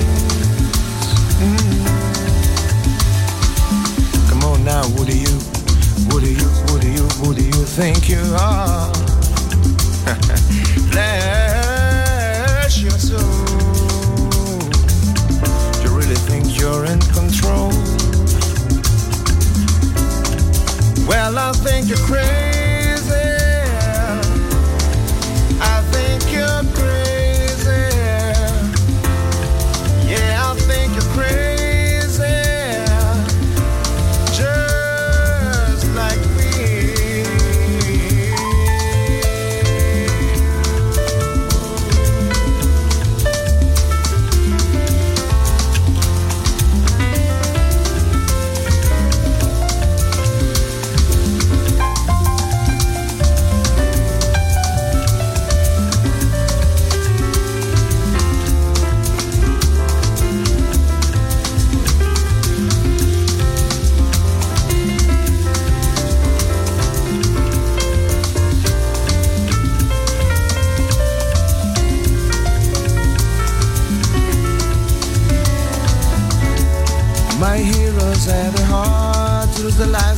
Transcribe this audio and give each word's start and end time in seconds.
Mm. 1.39 1.85
Come 4.29 4.43
on 4.43 4.63
now, 4.63 4.83
who 4.83 5.05
do 5.05 5.15
you, 5.15 5.39
who 6.09 6.19
do 6.19 6.31
you, 6.31 6.49
who 6.67 6.79
do 6.79 6.89
you, 6.89 7.07
who 7.19 7.33
do 7.35 7.43
you 7.43 7.65
think 7.65 8.09
you 8.09 8.35
are? 8.39 8.91
Bless 10.91 12.81
your 12.81 12.91
soul. 12.91 13.19
Do 15.73 15.81
you 15.83 15.91
really 15.95 16.15
think 16.15 16.59
you're 16.59 16.85
in 16.85 16.99
control? 17.13 17.71
Well, 21.07 21.37
I 21.37 21.51
think 21.53 21.87
you're 21.87 21.97
crazy. 21.99 22.58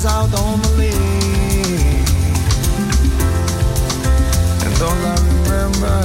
Lives 0.02 0.14
out 0.14 0.34
on 0.40 0.62
the 0.62 0.70
lane. 0.78 2.06
And 4.66 4.82
all 4.82 5.06
I 5.06 5.16
remember 5.28 6.00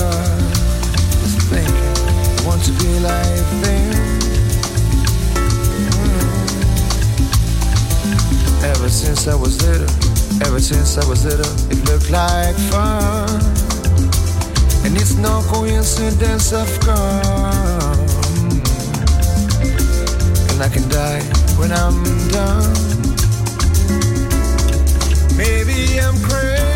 is 1.25 1.35
thinking, 1.49 2.47
want 2.47 2.63
to 2.65 2.73
be 2.73 3.01
like 3.01 3.51
them. 3.63 3.93
Mm. 6.03 6.25
Ever 8.65 8.89
since 8.89 9.29
I 9.29 9.35
was 9.35 9.63
little, 9.63 9.91
ever 10.47 10.61
since 10.61 10.99
I 10.99 11.09
was 11.09 11.25
little, 11.25 11.53
it 11.71 11.85
looked 11.89 12.11
like 12.11 12.57
fun. 12.71 13.29
And 14.85 14.97
it's 14.97 15.15
no 15.17 15.43
coincidence 15.47 16.53
I've 16.53 16.81
come 16.81 18.11
and 20.51 20.63
I 20.63 20.69
can 20.69 20.89
die 20.89 21.23
when 21.59 21.73
I'm 21.73 22.03
done. 22.29 23.15
Maybe 25.37 26.01
I'm 26.01 26.16
crazy. 26.22 26.76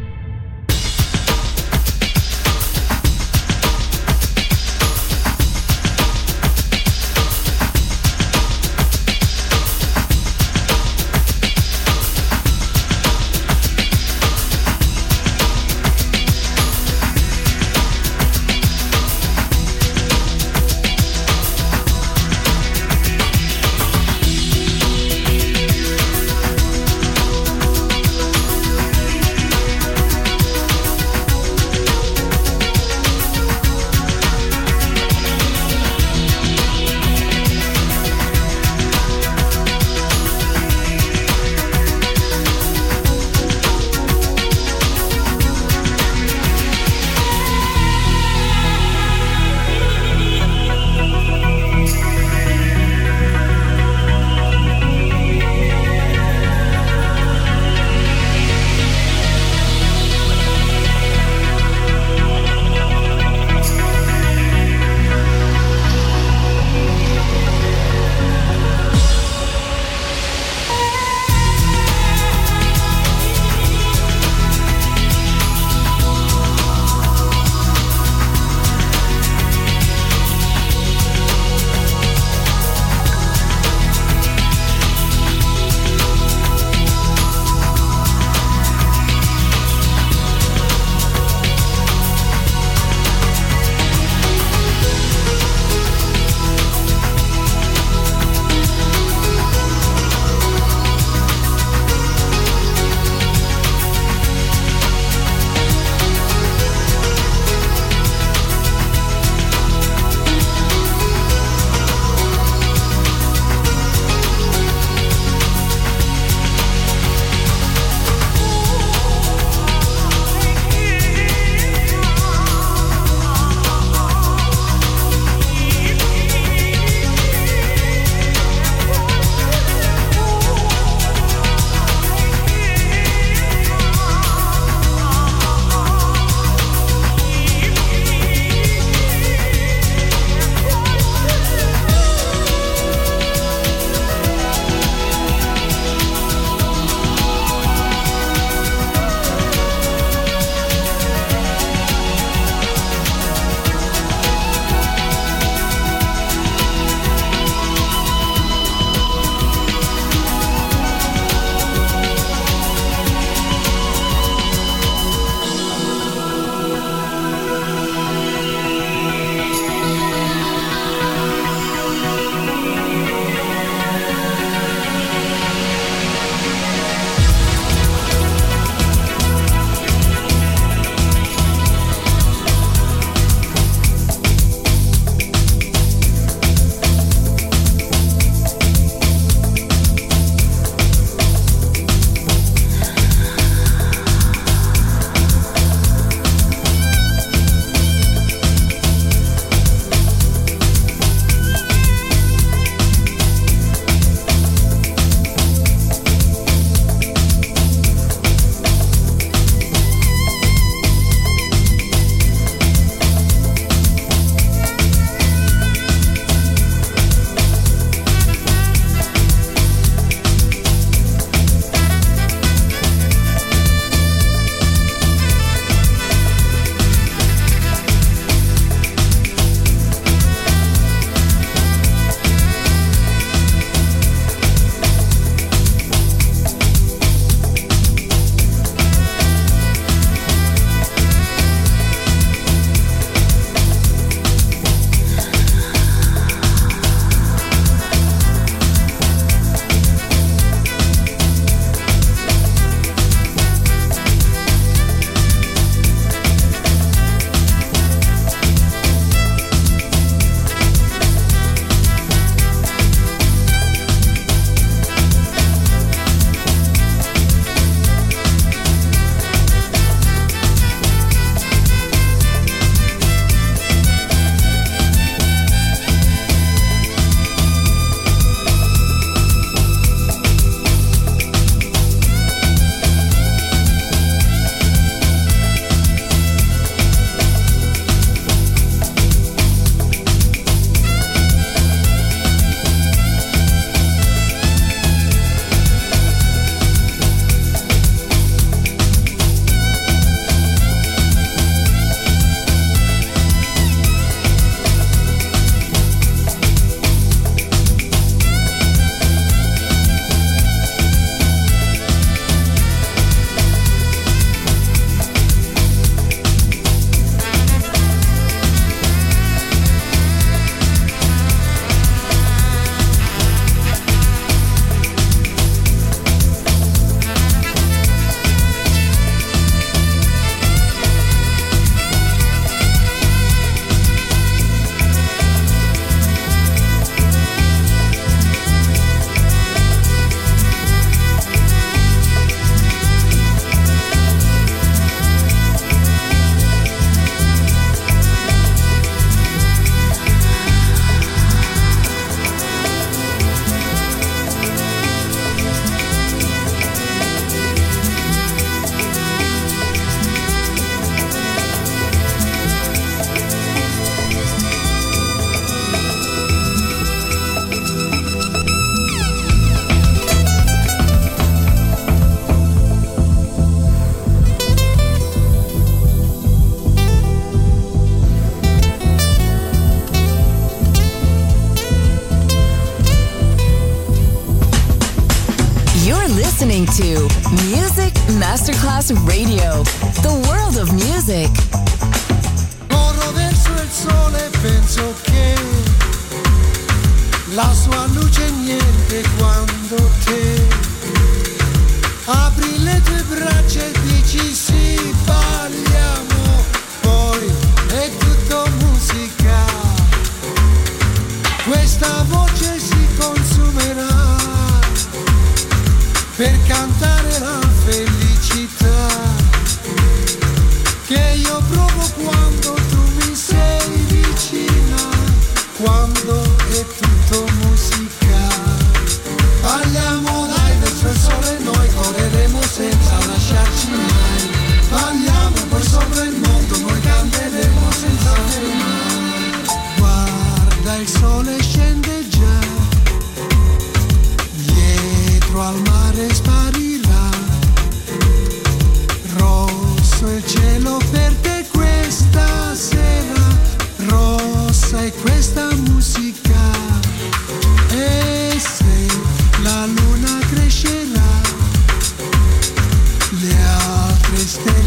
stay. 464.27 464.60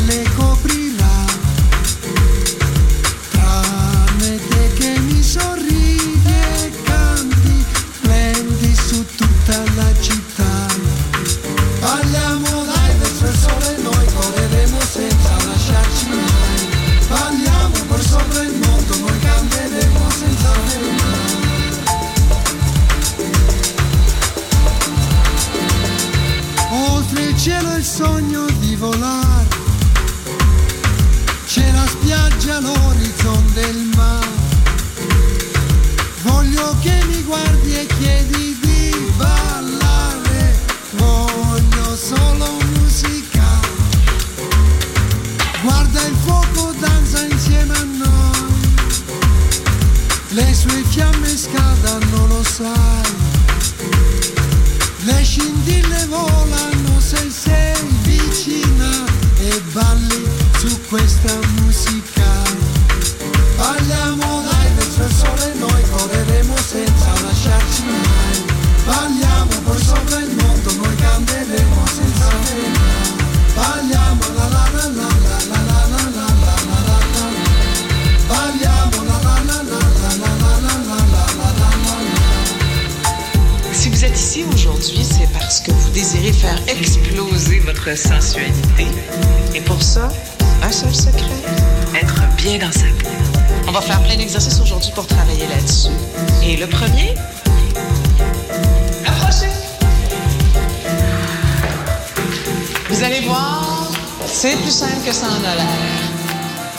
C'est 104.37 104.57
plus 104.57 104.73
simple 104.73 105.07
que 105.07 105.13
100 105.13 105.27
dollars. 105.39 105.65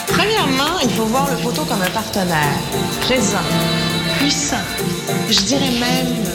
Premièrement, 0.08 0.78
il 0.84 0.90
faut 0.90 1.06
voir 1.06 1.32
le 1.32 1.38
photo 1.38 1.64
comme 1.64 1.82
un 1.82 1.90
partenaire, 1.90 2.60
présent, 3.00 3.38
puissant, 4.20 4.58
je 5.30 5.40
dirais 5.40 5.72
même 5.72 6.26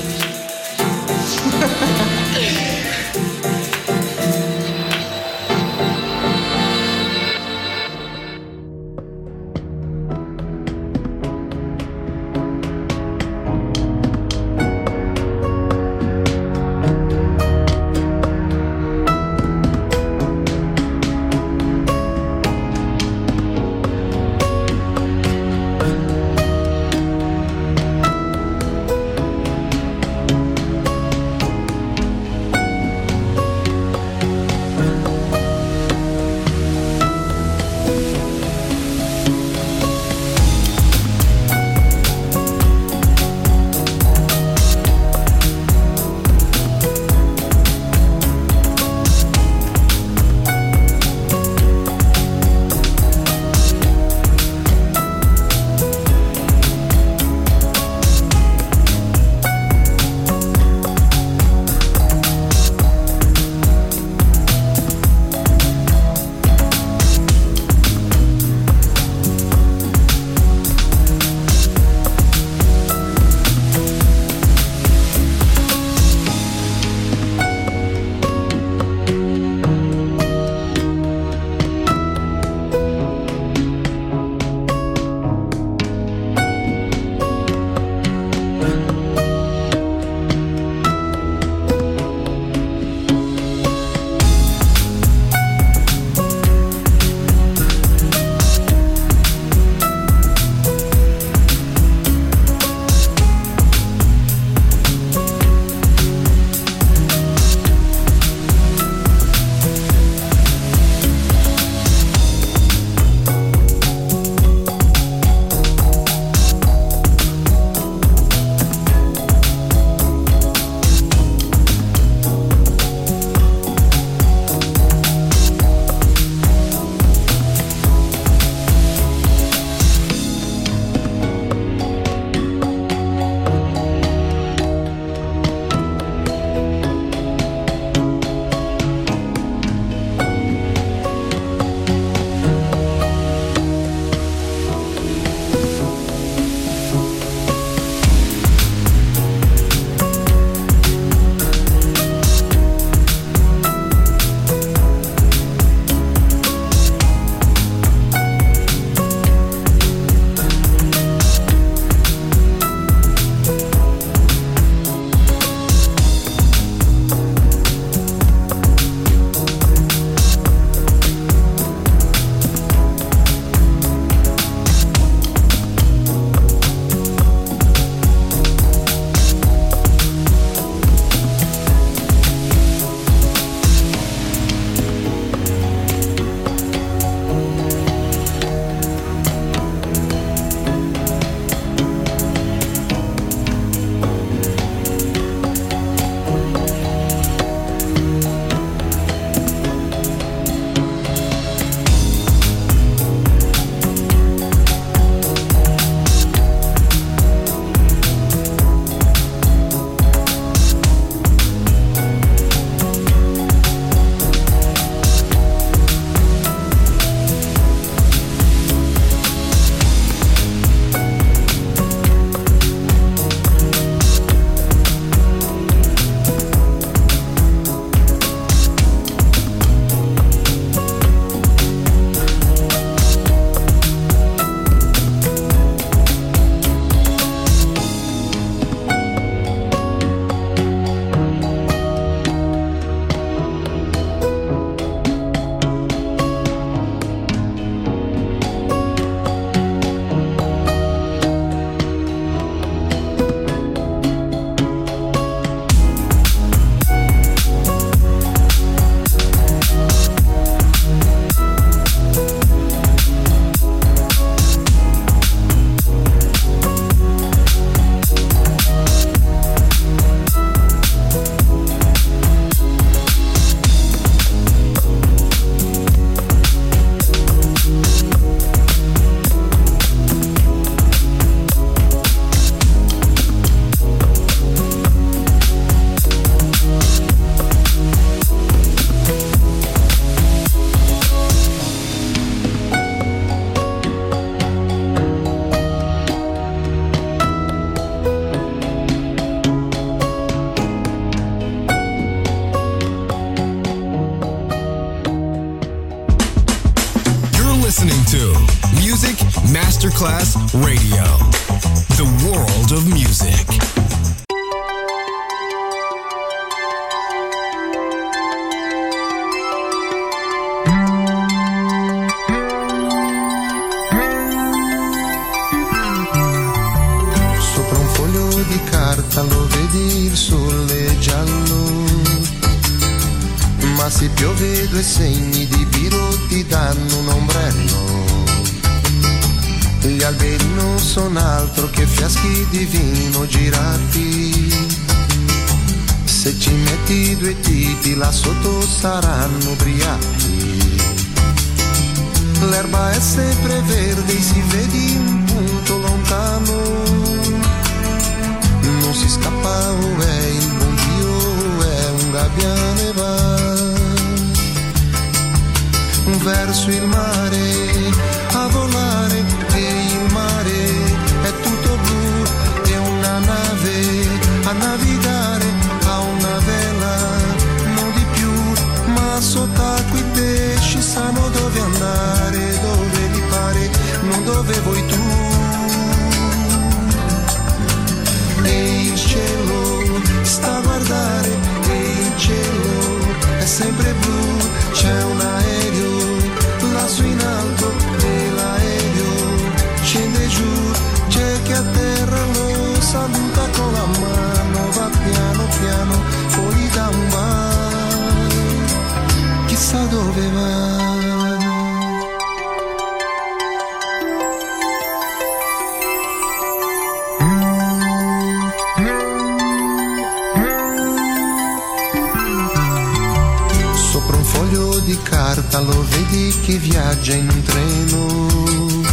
di 425.31 425.37
carta 425.37 425.61
lo 425.61 425.87
vedi 425.89 426.35
che 426.45 426.57
viaggia 426.57 427.15
in 427.15 427.29
un 427.29 427.43
treno. 427.43 428.89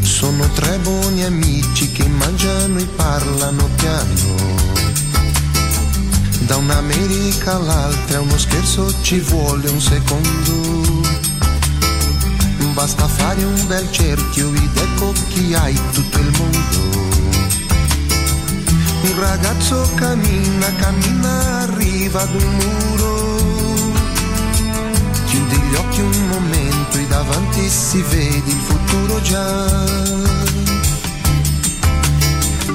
Sono 0.00 0.48
tre 0.54 0.78
buoni 0.78 1.22
amici 1.24 1.92
che 1.92 2.06
mangiano 2.08 2.78
e 2.78 2.86
parlano 2.96 3.68
piano. 3.76 4.36
Da 6.40 6.56
un'America 6.56 7.56
all'altra 7.56 8.20
uno 8.20 8.38
scherzo 8.38 8.92
ci 9.02 9.20
vuole 9.20 9.68
un 9.68 9.80
secondo. 9.80 11.06
Basta 12.72 13.06
fare 13.06 13.44
un 13.44 13.66
bel 13.66 13.90
cerchio 13.90 14.50
ed 14.54 14.76
ecco 14.76 15.12
chi 15.28 15.52
hai 15.54 15.78
tutto 15.92 16.18
il 16.20 16.30
mondo. 16.38 17.06
Un 19.02 19.20
ragazzo 19.20 19.90
cammina, 19.94 20.72
cammina, 20.76 21.60
arriva 21.62 22.22
ad 22.22 22.34
un 22.34 22.56
muro. 22.56 23.17
Chiudi 25.48 25.66
gli 25.66 25.74
occhi 25.76 26.00
un 26.00 26.28
momento 26.28 26.98
e 26.98 27.06
davanti 27.06 27.68
si 27.70 28.02
vede 28.02 28.50
il 28.50 28.60
futuro 28.60 29.20
già. 29.22 29.64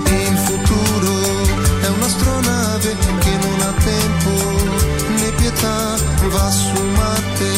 Il 0.05 0.37
futuro 0.37 1.11
è 1.81 1.87
un'astronave 1.87 2.95
che 3.19 3.37
non 3.41 3.61
ha 3.61 3.73
tempo 3.83 4.29
né 5.19 5.31
pietà, 5.35 5.95
va 6.29 6.49
su 6.49 6.81
Marte, 6.95 7.51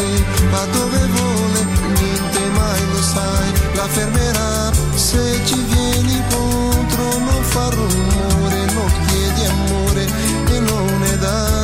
va 0.49 0.65
dove 0.65 0.97
vuole, 0.97 1.65
niente 1.93 2.39
mai 2.53 2.81
lo 2.91 3.01
sai, 3.01 3.51
la 3.75 3.87
fermerà 3.87 4.71
se 4.95 5.39
ci 5.45 5.63
vieni 5.63 6.15
incontro, 6.17 7.19
non 7.19 7.43
fa 7.43 7.69
rumore, 7.69 8.65
non 8.73 8.91
chiedi 9.07 9.45
amore 9.45 10.07
e 10.49 10.59
non 10.59 10.99
ne 10.99 11.17
dà 11.19 11.54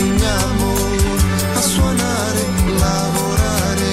continuiamo 0.00 0.74
a 1.56 1.60
suonare, 1.60 2.46
lavorare 2.78 3.92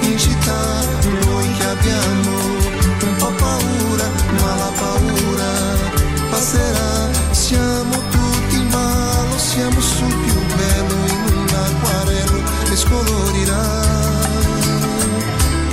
in 0.00 0.16
città, 0.16 0.80
noi 1.26 1.52
che 1.52 1.64
abbiamo 1.64 2.30
un 3.02 3.14
po' 3.18 3.32
paura, 3.36 4.08
ma 4.40 4.54
la 4.56 4.72
paura 4.74 5.50
passerà, 6.30 7.10
siamo 7.30 7.94
tutti 8.10 8.56
in 8.56 8.70
ballo, 8.70 9.36
siamo 9.36 9.78
sul 9.80 10.14
più 10.24 10.40
bello 10.56 10.96
in 11.12 11.36
un 11.36 11.48
acquarello 11.66 12.42
che 12.64 12.76
scolorirà, 12.76 13.82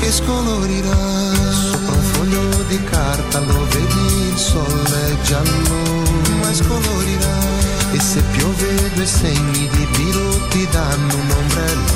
che 0.01 0.11
scolorirà. 0.11 1.13
Sopra 1.53 1.93
un 1.93 2.03
foglio 2.11 2.63
di 2.67 2.83
carta 2.83 3.39
lo 3.39 3.65
vedi 3.69 4.27
il 4.31 4.37
sole 4.37 5.17
giallo, 5.23 6.03
ma 6.41 6.53
scolorirà. 6.53 7.64
E 7.95 7.99
se 8.01 8.21
piove 8.33 8.91
due 8.93 9.05
segni 9.05 9.69
di 9.69 9.87
biro 9.95 10.47
ti 10.49 10.67
danno 10.69 11.15
un 11.15 11.31
ombrello 11.31 11.93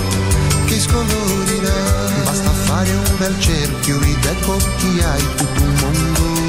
che 0.65 0.79
scolorirà. 0.79 2.23
Basta 2.23 2.51
fare 2.51 2.89
un 2.89 3.17
bel 3.17 3.37
cerchio 3.37 3.99
ed 3.99 4.23
ecco 4.23 4.55
chi 4.77 5.01
hai 5.01 5.25
tutto 5.35 5.61
un 5.61 5.73
mondo 5.73 6.48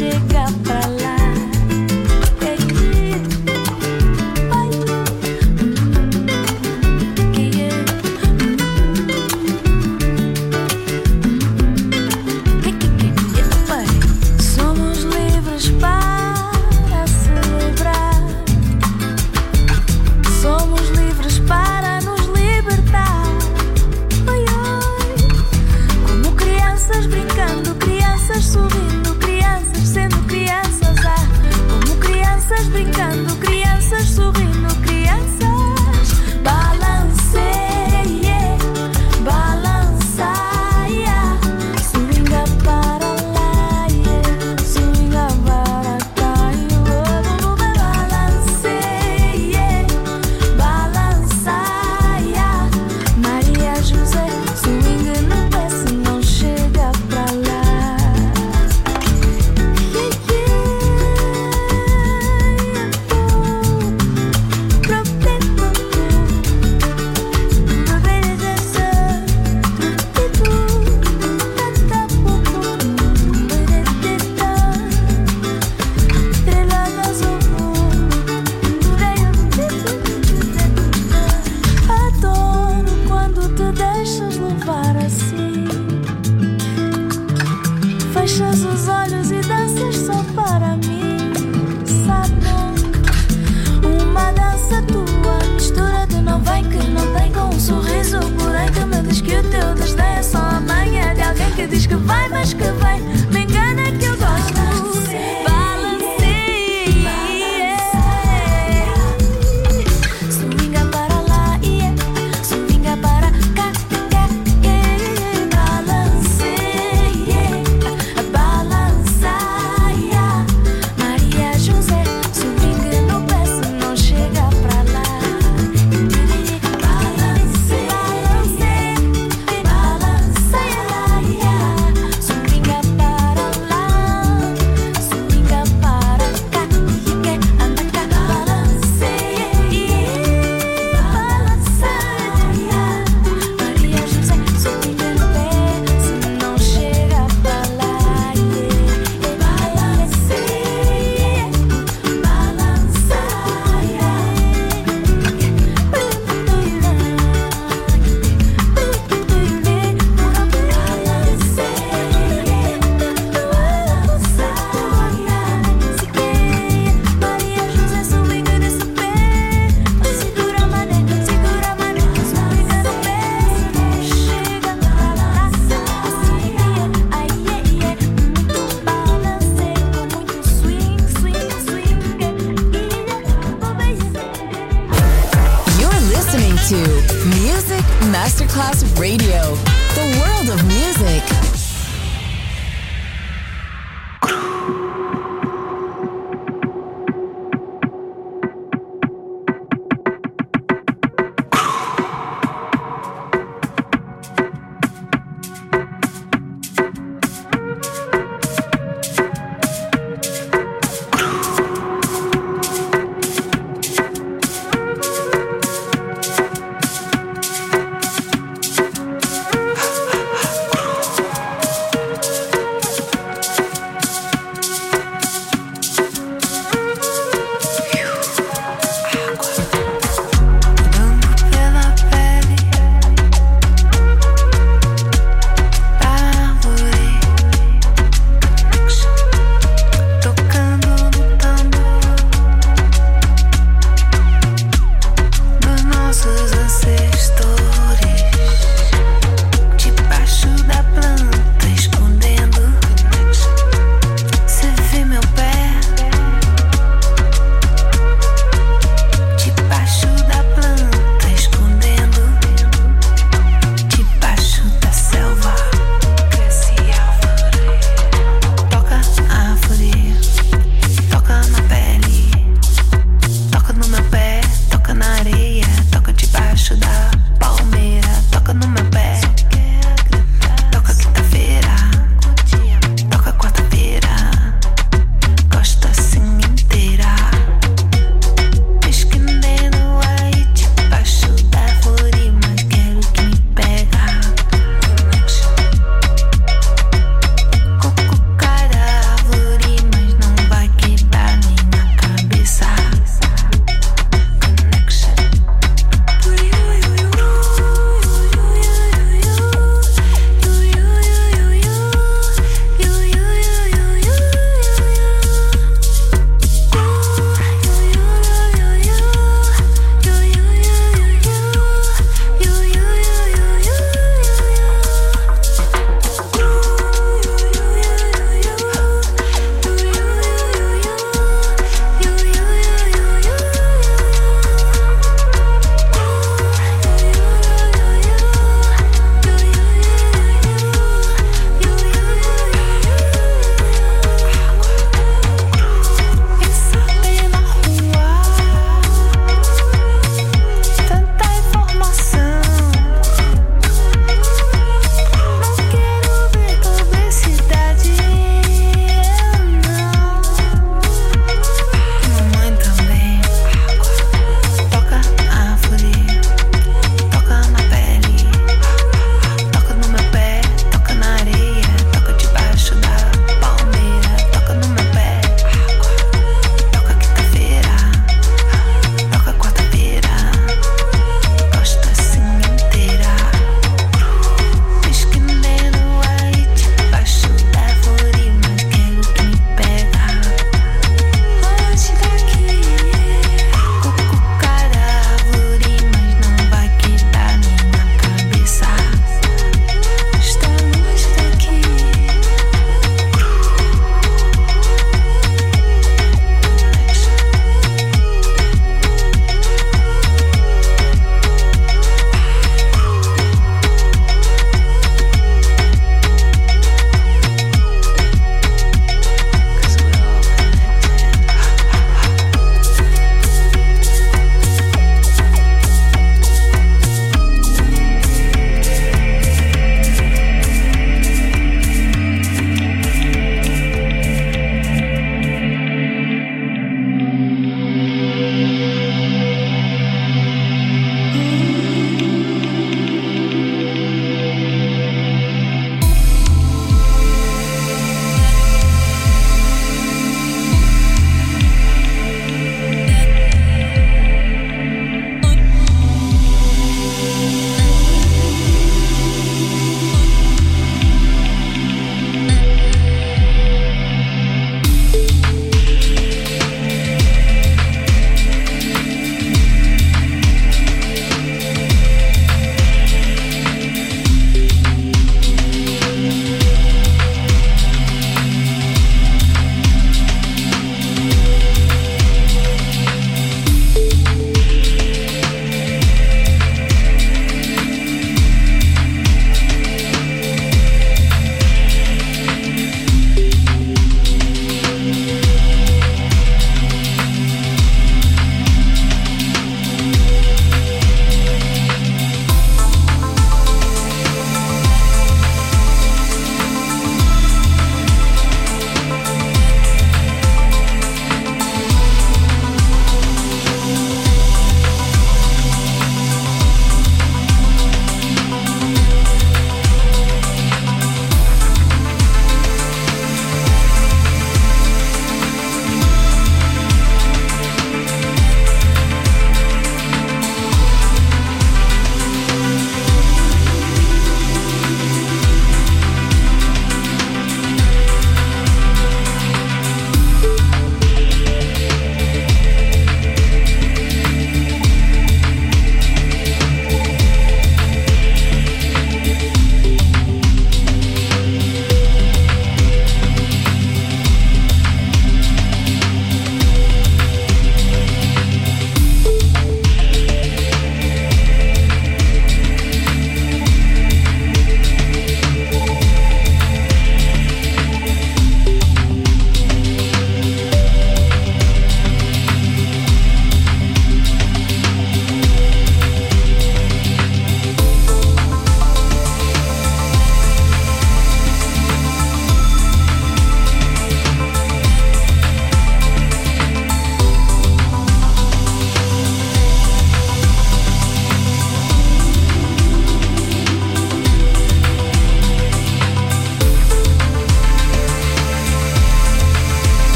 chegar 0.00 0.50
pra 0.64 0.89